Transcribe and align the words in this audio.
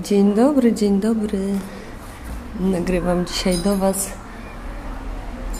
Dzień 0.00 0.34
dobry, 0.34 0.72
dzień 0.72 1.00
dobry. 1.00 1.38
Nagrywam 2.60 3.26
dzisiaj 3.26 3.58
do 3.58 3.76
Was 3.76 4.10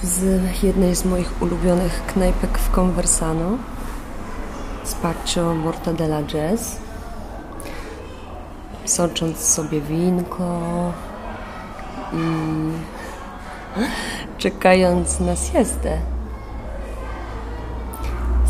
z 0.03 0.40
jednej 0.62 0.96
z 0.96 1.04
moich 1.04 1.43
ulubionych 1.43 2.03
knajpek 2.06 2.59
w 2.59 2.71
Conversano 2.71 3.59
Spaccio 4.85 5.54
Mortadella 5.54 6.22
Jazz 6.22 6.77
socząc 8.85 9.38
sobie 9.38 9.80
winko 9.80 10.92
i 12.12 12.18
czekając 14.38 15.21
na 15.21 15.37
siestę. 15.37 15.98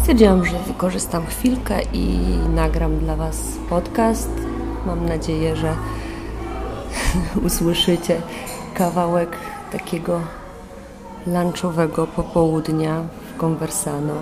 Stwierdziłam, 0.00 0.46
że 0.46 0.58
wykorzystam 0.58 1.26
chwilkę 1.26 1.82
i 1.92 2.18
nagram 2.54 2.98
dla 2.98 3.16
Was 3.16 3.42
podcast. 3.68 4.45
Mam 4.86 5.06
nadzieję, 5.06 5.56
że 5.56 5.76
usłyszycie 7.46 8.20
kawałek 8.74 9.36
takiego 9.72 10.20
lunchowego 11.26 12.06
popołudnia 12.06 13.02
w 13.34 13.36
Conversano. 13.44 14.14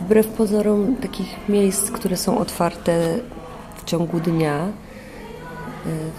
Wbrew 0.00 0.26
pozorom 0.26 0.96
takich 0.96 1.48
miejsc, 1.48 1.90
które 1.90 2.16
są 2.16 2.38
otwarte 2.38 3.18
w 3.76 3.84
ciągu 3.84 4.20
dnia, 4.20 4.56
e, 4.56 4.70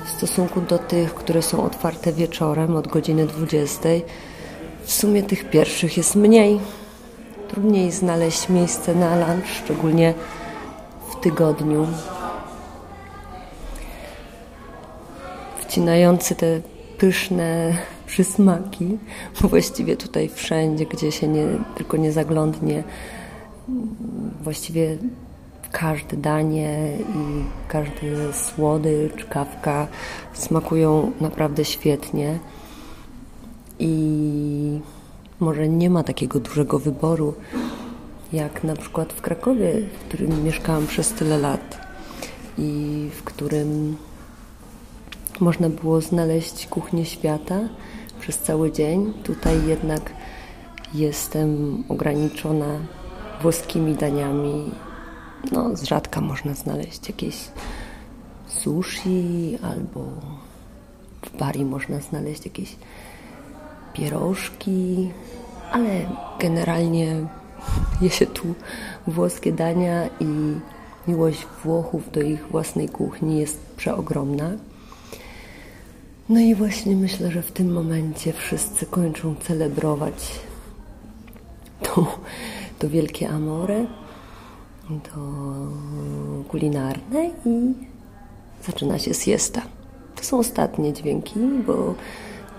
w 0.06 0.10
stosunku 0.10 0.62
do 0.62 0.80
tych, 0.80 1.14
które 1.14 1.42
są 1.42 1.64
otwarte 1.64 2.14
wieczorem 2.14 2.76
od 2.76 2.88
godziny 2.88 3.28
20, 3.28 3.90
w 4.84 4.92
sumie 4.92 5.24
tych 5.24 5.50
pierwszych 5.50 5.98
jest 5.98 6.16
mniej. 6.16 6.60
Trudniej 7.48 7.92
znaleźć 7.92 8.50
miejsce 8.50 8.96
na 8.96 9.16
lunch, 9.16 9.48
szczególnie 9.64 10.14
tygodniu. 11.22 11.88
Wcinający 15.60 16.36
te 16.36 16.62
pyszne 16.98 17.78
przysmaki, 18.06 18.98
właściwie 19.50 19.98
tutaj 19.98 20.30
wszędzie, 20.30 20.86
gdzie 20.86 21.12
się 21.12 21.28
nie, 21.28 21.46
tylko 21.76 21.98
nie 21.98 22.12
zaglądnie, 22.12 22.84
właściwie 24.44 24.98
każde 25.72 26.18
danie 26.18 26.98
i 26.98 27.44
każdy 27.68 28.34
słodycz, 28.34 29.26
kawka 29.26 29.88
smakują 30.34 31.12
naprawdę 31.22 31.66
świetnie. 31.66 32.40
I 33.80 34.80
może 35.40 35.68
nie 35.68 35.90
ma 35.90 36.04
takiego 36.04 36.40
dużego 36.40 36.80
wyboru, 36.80 37.34
jak 38.34 38.64
na 38.64 38.76
przykład 38.76 39.14
w 39.14 39.22
Krakowie, 39.22 39.74
w 39.82 40.08
którym 40.08 40.44
mieszkałam 40.44 40.88
przez 40.88 41.10
tyle 41.10 41.38
lat 41.38 41.88
i 42.58 43.10
w 43.16 43.24
którym 43.24 43.98
można 45.40 45.70
było 45.70 46.02
znaleźć 46.02 46.68
kuchnię 46.68 47.06
świata 47.06 47.60
przez 48.20 48.38
cały 48.38 48.72
dzień. 48.72 49.14
Tutaj 49.24 49.68
jednak 49.68 50.14
jestem 50.94 51.84
ograniczona 51.90 52.80
włoskimi 53.42 53.96
daniami. 53.96 54.72
No, 55.52 55.76
z 55.76 55.84
rzadka 55.84 56.22
można 56.22 56.54
znaleźć 56.54 57.08
jakieś 57.08 57.36
sushi 58.48 59.58
albo 59.64 60.06
w 61.22 61.38
Bari 61.38 61.66
można 61.66 62.00
znaleźć 62.00 62.46
jakieś 62.46 62.76
pierożki, 63.94 65.10
ale 65.72 66.10
generalnie 66.40 67.28
je 68.02 68.10
się 68.10 68.26
tu 68.26 68.56
włoskie 69.08 69.52
dania 69.52 70.08
i 70.20 70.26
miłość 71.08 71.48
Włochów 71.64 72.12
do 72.12 72.22
ich 72.22 72.48
własnej 72.48 72.90
kuchni 72.90 73.40
jest 73.40 73.60
przeogromna. 73.78 74.52
No 76.30 76.40
i 76.40 76.56
właśnie 76.56 76.96
myślę, 76.96 77.32
że 77.32 77.42
w 77.42 77.52
tym 77.52 77.74
momencie 77.74 78.34
wszyscy 78.34 78.86
kończą 78.86 79.36
celebrować 79.36 80.40
to, 81.82 82.18
to 82.80 82.90
wielkie 82.90 83.30
amore, 83.30 83.86
to 85.04 85.20
kulinarne 86.48 87.26
i 87.46 87.74
zaczyna 88.66 89.00
się 89.00 89.14
siesta. 89.14 89.62
To 90.16 90.24
są 90.24 90.40
ostatnie 90.40 90.94
dźwięki, 90.94 91.40
bo 91.68 91.96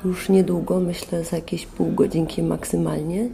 już 0.05 0.28
niedługo, 0.28 0.81
myślę 0.81 1.25
za 1.25 1.37
jakieś 1.37 1.66
pół 1.66 1.93
godzinki 1.93 2.43
maksymalnie, 2.43 3.28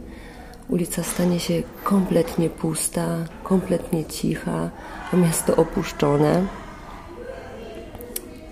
ulica 0.69 1.03
stanie 1.03 1.39
się 1.39 1.63
kompletnie 1.83 2.49
pusta, 2.49 3.05
kompletnie 3.43 4.05
cicha, 4.05 4.69
a 5.13 5.15
miasto 5.15 5.55
opuszczone. 5.55 6.45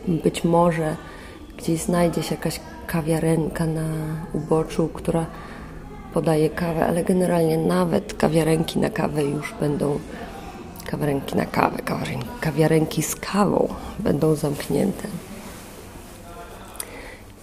Być 0.07 0.44
może 0.44 0.95
gdzieś 1.57 1.81
znajdzie 1.81 2.23
się 2.23 2.35
jakaś 2.35 2.59
kawiarenka 2.88 3.66
na 3.66 3.85
uboczu, 4.33 4.89
która 4.94 5.25
podaje 6.13 6.50
kawę, 6.50 6.88
ale 6.88 7.03
generalnie 7.03 7.57
nawet 7.57 8.13
kawiarenki 8.13 8.79
na 8.79 8.89
kawę 8.89 9.23
już 9.23 9.53
będą 9.59 9.99
kawiarenki 10.85 11.35
na 11.35 11.45
kawę, 11.45 11.78
kawiarenki 12.41 13.03
z 13.03 13.16
kawą 13.16 13.67
będą 13.99 14.35
zamknięte. 14.35 15.07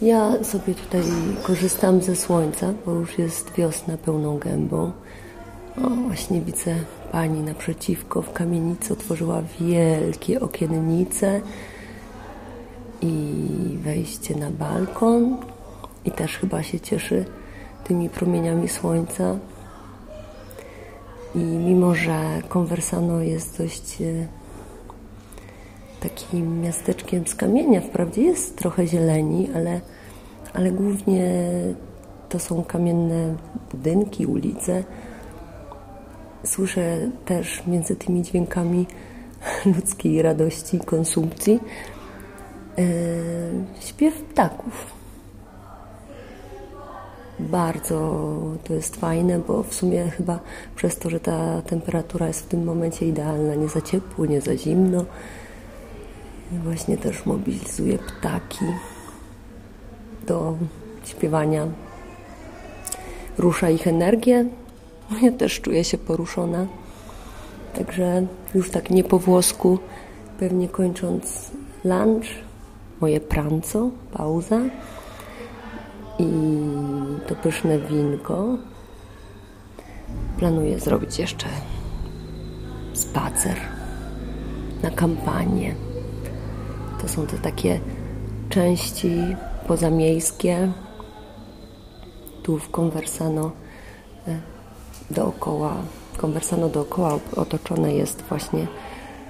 Ja 0.02 0.44
sobie 0.44 0.74
tutaj 0.74 1.02
korzystam 1.42 2.02
ze 2.02 2.16
słońca, 2.16 2.74
bo 2.86 2.92
już 2.92 3.18
jest 3.18 3.52
wiosna 3.52 3.96
pełną 3.96 4.38
gębą. 4.38 4.92
O, 5.84 5.88
właśnie 5.88 6.40
widzę 6.40 6.74
pani 7.12 7.40
naprzeciwko 7.40 8.22
w 8.22 8.32
kamienicy 8.32 8.92
otworzyła 8.92 9.42
wielkie 9.60 10.40
okiennice 10.40 11.40
i 13.02 13.34
wejście 13.82 14.36
na 14.36 14.50
balkon 14.50 15.36
i 16.04 16.10
też 16.10 16.38
chyba 16.38 16.62
się 16.62 16.80
cieszy 16.80 17.24
tymi 17.84 18.08
promieniami 18.08 18.68
słońca. 18.68 19.36
I 21.34 21.38
mimo, 21.38 21.94
że 21.94 22.42
Conversano 22.48 23.20
jest 23.20 23.58
dość 23.58 24.02
e, 24.02 24.04
takim 26.04 26.60
miasteczkiem 26.60 27.26
z 27.26 27.34
kamienia, 27.34 27.80
wprawdzie 27.80 28.22
jest 28.22 28.56
trochę 28.56 28.86
zieleni, 28.86 29.48
ale, 29.54 29.80
ale 30.52 30.70
głównie 30.70 31.30
to 32.28 32.38
są 32.38 32.64
kamienne 32.64 33.34
budynki, 33.70 34.26
ulice. 34.26 34.84
Słyszę 36.44 37.10
też 37.24 37.66
między 37.66 37.96
tymi 37.96 38.22
dźwiękami 38.22 38.86
ludzkiej 39.76 40.22
radości, 40.22 40.80
konsumpcji 40.80 41.60
yy, 42.76 42.84
śpiew 43.80 44.22
ptaków 44.22 44.94
bardzo 47.40 48.20
to 48.64 48.74
jest 48.74 48.96
fajne, 48.96 49.38
bo 49.38 49.62
w 49.62 49.74
sumie 49.74 50.10
chyba 50.10 50.38
przez 50.76 50.98
to, 50.98 51.10
że 51.10 51.20
ta 51.20 51.62
temperatura 51.62 52.28
jest 52.28 52.40
w 52.40 52.48
tym 52.48 52.64
momencie 52.64 53.06
idealna, 53.06 53.54
nie 53.54 53.68
za 53.68 53.80
ciepło, 53.80 54.26
nie 54.26 54.40
za 54.40 54.56
zimno, 54.56 55.04
właśnie 56.58 56.96
też 56.96 57.26
mobilizuje 57.26 57.98
ptaki 57.98 58.64
do 60.26 60.56
śpiewania. 61.04 61.66
Rusza 63.38 63.70
ich 63.70 63.86
energię. 63.86 64.44
Ja 65.22 65.32
też 65.32 65.60
czuję 65.60 65.84
się 65.84 65.98
poruszona. 65.98 66.66
Także 67.74 68.26
już 68.54 68.70
tak 68.70 68.90
nie 68.90 69.04
po 69.04 69.18
włosku, 69.18 69.78
pewnie 70.38 70.68
kończąc 70.68 71.50
lunch, 71.84 72.26
moje 73.00 73.20
pranco, 73.20 73.90
pauza 74.12 74.60
i 76.18 76.28
to 77.26 77.34
pyszne 77.34 77.78
winko. 77.78 78.58
Planuję 80.38 80.80
zrobić 80.80 81.18
jeszcze 81.18 81.46
spacer 82.92 83.56
na 84.82 84.90
kampanię. 84.90 85.74
To 87.04 87.08
są 87.08 87.26
te 87.26 87.38
takie 87.38 87.80
części 88.48 89.36
pozamiejskie. 89.68 90.72
Tu 92.42 92.58
w 92.58 92.70
Conversano 92.70 93.52
e, 94.28 94.40
dookoła, 95.10 95.76
Conversano 96.22 96.68
dookoła 96.68 97.18
otoczone 97.36 97.94
jest 97.94 98.22
właśnie 98.22 98.66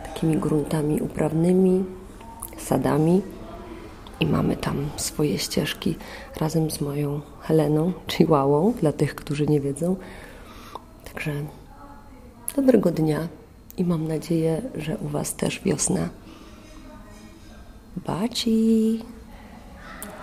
takimi 0.05 0.37
gruntami 0.37 1.00
uprawnymi, 1.03 1.85
sadami 2.59 3.23
i 4.21 4.26
mamy 4.26 4.56
tam 4.56 4.91
swoje 4.97 5.38
ścieżki 5.38 5.97
razem 6.41 6.71
z 6.71 6.81
moją 6.81 7.21
Heleną, 7.41 7.93
Chihuahuą, 8.09 8.73
dla 8.73 8.93
tych, 8.93 9.15
którzy 9.15 9.47
nie 9.47 9.61
wiedzą. 9.61 9.97
Także 11.05 11.32
dobrego 12.56 12.91
dnia 12.91 13.29
i 13.76 13.85
mam 13.85 14.09
nadzieję, 14.09 14.62
że 14.75 14.97
u 14.97 15.09
Was 15.09 15.35
też 15.35 15.61
wiosna. 15.65 16.09
Baci! 17.96 19.02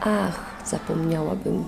Ach, 0.02 0.64
zapomniałabym. 0.66 1.66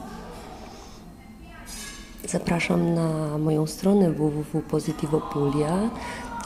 Zapraszam 2.28 2.94
na 2.94 3.38
moją 3.38 3.68
stronę 3.68 4.12
www.positivopulia. 4.12 5.90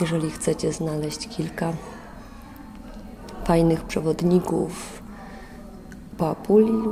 Jeżeli 0.01 0.31
chcecie 0.31 0.73
znaleźć 0.73 1.27
kilka 1.27 1.73
fajnych 3.45 3.83
przewodników 3.83 5.01
po 6.17 6.29
Apulii. 6.29 6.83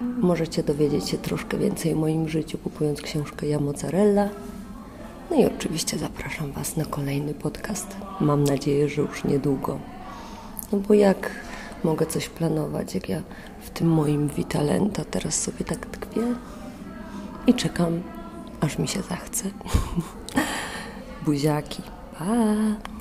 Możecie 0.00 0.62
dowiedzieć 0.62 1.08
się 1.08 1.18
troszkę 1.18 1.58
więcej 1.58 1.92
o 1.92 1.96
moim 1.96 2.28
życiu, 2.28 2.58
kupując 2.58 3.00
książkę 3.00 3.46
Ja 3.46 3.60
Mozzarella. 3.60 4.28
No 5.30 5.36
i 5.36 5.44
oczywiście 5.44 5.98
zapraszam 5.98 6.52
Was 6.52 6.76
na 6.76 6.84
kolejny 6.84 7.34
podcast. 7.34 7.96
Mam 8.20 8.44
nadzieję, 8.44 8.88
że 8.88 9.02
już 9.02 9.24
niedługo. 9.24 9.78
No 10.72 10.78
bo 10.78 10.94
jak 10.94 11.30
mogę 11.84 12.06
coś 12.06 12.28
planować, 12.28 12.94
jak 12.94 13.08
ja 13.08 13.22
w 13.60 13.70
tym 13.70 13.88
moim 13.88 14.28
Vitalenta 14.28 15.04
teraz 15.04 15.42
sobie 15.42 15.64
tak 15.64 15.86
tkwię 15.86 16.22
i 17.46 17.54
czekam, 17.54 18.02
aż 18.60 18.78
mi 18.78 18.88
się 18.88 19.02
zachce. 19.02 19.44
Buziaki. 21.24 21.82
Pa! 22.18 22.95